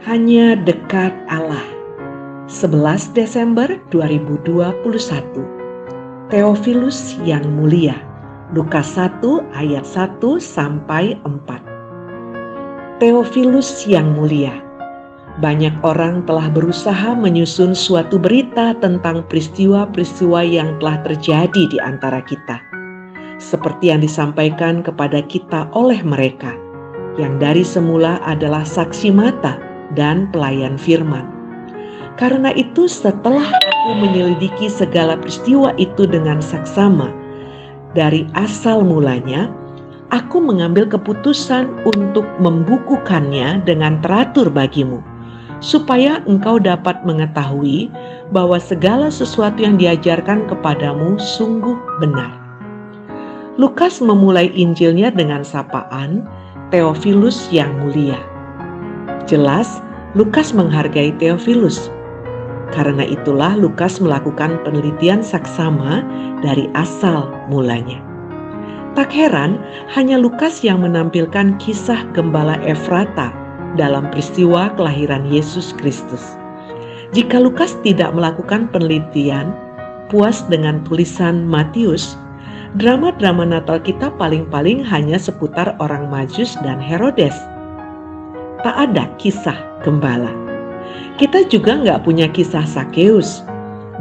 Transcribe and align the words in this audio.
Hanya 0.00 0.56
dekat 0.56 1.12
Allah. 1.28 1.60
11 2.48 3.12
Desember 3.12 3.68
2021. 3.92 4.80
Teofilus 6.32 7.20
yang 7.20 7.44
mulia. 7.52 8.00
Lukas 8.56 8.96
1 8.96 9.20
ayat 9.52 9.84
1 9.84 10.40
sampai 10.40 11.20
4. 11.28 12.96
Teofilus 12.96 13.84
yang 13.84 14.16
mulia. 14.16 14.64
Banyak 15.36 15.84
orang 15.84 16.24
telah 16.24 16.48
berusaha 16.48 17.12
menyusun 17.12 17.76
suatu 17.76 18.16
berita 18.16 18.72
tentang 18.80 19.20
peristiwa-peristiwa 19.28 20.40
yang 20.40 20.80
telah 20.80 20.96
terjadi 21.04 21.68
di 21.68 21.76
antara 21.76 22.24
kita. 22.24 22.56
Seperti 23.36 23.92
yang 23.92 24.00
disampaikan 24.00 24.80
kepada 24.80 25.20
kita 25.28 25.68
oleh 25.76 26.00
mereka, 26.00 26.56
yang 27.20 27.36
dari 27.36 27.60
semula 27.60 28.16
adalah 28.24 28.64
saksi 28.64 29.12
mata 29.12 29.68
dan 29.98 30.30
pelayan 30.30 30.78
firman. 30.78 31.26
Karena 32.20 32.52
itu 32.52 32.84
setelah 32.84 33.48
aku 33.48 33.90
menyelidiki 33.96 34.68
segala 34.68 35.16
peristiwa 35.16 35.72
itu 35.80 36.04
dengan 36.04 36.44
saksama, 36.44 37.08
dari 37.90 38.28
asal 38.38 38.86
mulanya, 38.86 39.50
aku 40.14 40.38
mengambil 40.38 40.86
keputusan 40.86 41.66
untuk 41.82 42.22
membukukannya 42.38 43.66
dengan 43.66 43.98
teratur 43.98 44.46
bagimu, 44.46 45.02
supaya 45.58 46.22
engkau 46.30 46.62
dapat 46.62 47.02
mengetahui 47.02 47.90
bahwa 48.30 48.62
segala 48.62 49.10
sesuatu 49.10 49.58
yang 49.58 49.74
diajarkan 49.74 50.46
kepadamu 50.46 51.18
sungguh 51.18 51.74
benar. 51.98 52.30
Lukas 53.58 53.98
memulai 53.98 54.54
Injilnya 54.54 55.10
dengan 55.10 55.42
sapaan 55.42 56.22
Theophilus 56.70 57.50
yang 57.50 57.74
mulia. 57.82 58.29
Jelas, 59.28 59.82
Lukas 60.14 60.54
menghargai 60.54 61.12
Theophilus 61.18 61.90
karena 62.70 63.02
itulah 63.02 63.58
Lukas 63.58 63.98
melakukan 63.98 64.62
penelitian 64.62 65.20
saksama 65.20 66.06
dari 66.40 66.70
asal 66.78 67.30
mulanya. 67.50 67.98
Tak 68.98 69.14
heran, 69.14 69.58
hanya 69.94 70.18
Lukas 70.18 70.66
yang 70.66 70.82
menampilkan 70.82 71.54
kisah 71.62 72.02
gembala 72.10 72.58
Efrata 72.66 73.30
dalam 73.78 74.10
peristiwa 74.10 74.74
kelahiran 74.74 75.30
Yesus 75.30 75.70
Kristus. 75.78 76.34
Jika 77.14 77.38
Lukas 77.38 77.78
tidak 77.86 78.10
melakukan 78.14 78.66
penelitian, 78.70 79.54
puas 80.10 80.42
dengan 80.50 80.82
tulisan 80.86 81.46
Matius, 81.46 82.18
drama-drama 82.78 83.46
Natal 83.46 83.78
kita 83.78 84.10
paling-paling 84.18 84.82
hanya 84.82 85.18
seputar 85.18 85.78
orang 85.78 86.10
Majus 86.10 86.58
dan 86.66 86.82
Herodes. 86.82 87.34
Tak 88.60 88.76
ada 88.76 89.08
kisah 89.16 89.56
gembala. 89.80 90.28
Kita 91.16 91.48
juga 91.48 91.80
nggak 91.80 92.04
punya 92.04 92.28
kisah 92.28 92.64
Sakeus 92.68 93.40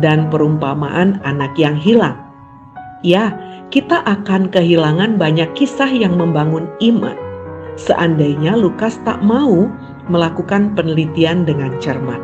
dan 0.00 0.32
perumpamaan 0.32 1.20
anak 1.28 1.52
yang 1.60 1.76
hilang. 1.76 2.16
Ya, 3.04 3.36
kita 3.68 4.00
akan 4.08 4.48
kehilangan 4.48 5.20
banyak 5.20 5.52
kisah 5.52 5.92
yang 5.92 6.16
membangun 6.16 6.64
iman. 6.80 7.16
Seandainya 7.76 8.56
Lukas 8.56 8.96
tak 9.04 9.20
mau 9.20 9.68
melakukan 10.08 10.72
penelitian 10.72 11.44
dengan 11.44 11.76
cermat. 11.76 12.20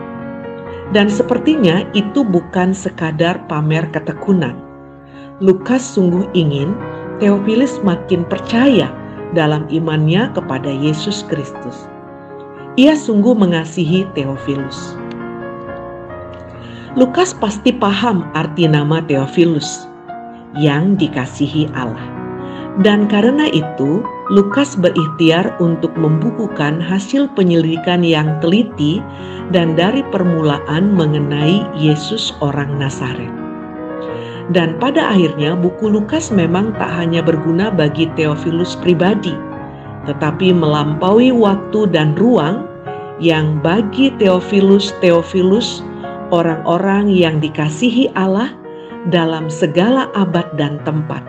Dan 0.96 1.12
sepertinya 1.12 1.84
itu 1.92 2.24
bukan 2.24 2.72
sekadar 2.72 3.40
pamer 3.48 3.84
ketekunan. 3.92 4.56
Lukas 5.44 5.84
sungguh 5.84 6.28
ingin 6.32 6.72
Theophilus 7.20 7.80
makin 7.84 8.24
percaya 8.24 8.88
dalam 9.36 9.68
imannya 9.68 10.32
kepada 10.32 10.68
Yesus 10.68 11.24
Kristus. 11.28 11.91
Ia 12.80 12.96
sungguh 12.96 13.36
mengasihi 13.36 14.08
Theophilus. 14.16 14.96
Lukas 16.96 17.36
pasti 17.36 17.68
paham 17.68 18.24
arti 18.32 18.64
nama 18.64 19.04
Theophilus 19.04 19.84
yang 20.56 20.96
dikasihi 20.96 21.68
Allah. 21.76 22.08
Dan 22.80 23.12
karena 23.12 23.52
itu, 23.52 24.00
Lukas 24.32 24.72
berikhtiar 24.80 25.52
untuk 25.60 25.92
membukukan 26.00 26.80
hasil 26.80 27.28
penyelidikan 27.36 28.00
yang 28.00 28.40
teliti 28.40 29.04
dan 29.52 29.76
dari 29.76 30.00
permulaan 30.08 30.96
mengenai 30.96 31.68
Yesus 31.76 32.32
orang 32.40 32.80
Nazaret. 32.80 33.28
Dan 34.48 34.80
pada 34.80 35.12
akhirnya 35.12 35.52
buku 35.52 35.92
Lukas 35.92 36.32
memang 36.32 36.72
tak 36.80 36.88
hanya 36.88 37.20
berguna 37.20 37.68
bagi 37.68 38.08
Theophilus 38.16 38.80
pribadi, 38.80 39.36
tetapi 40.08 40.50
melampaui 40.50 41.30
waktu 41.30 41.86
dan 41.90 42.14
ruang 42.18 42.66
yang 43.22 43.62
bagi 43.62 44.10
Theophilus 44.18 44.90
Theophilus 44.98 45.84
orang-orang 46.34 47.12
yang 47.12 47.38
dikasihi 47.38 48.10
Allah 48.16 48.50
dalam 49.12 49.50
segala 49.52 50.08
abad 50.14 50.46
dan 50.58 50.80
tempat, 50.82 51.22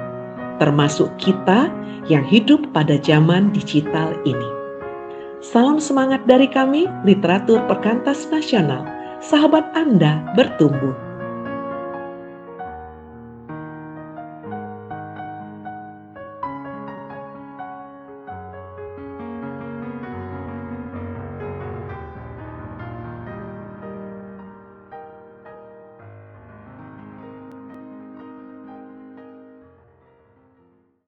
termasuk 0.58 1.10
kita 1.20 1.70
yang 2.08 2.24
hidup 2.24 2.62
pada 2.72 2.98
zaman 3.02 3.52
digital 3.52 4.14
ini. 4.26 4.50
Salam 5.44 5.78
semangat 5.78 6.24
dari 6.24 6.48
kami, 6.48 6.88
literatur 7.04 7.60
perkantas 7.68 8.32
nasional. 8.32 8.88
Sahabat 9.20 9.72
Anda 9.76 10.24
bertumbuh 10.36 11.03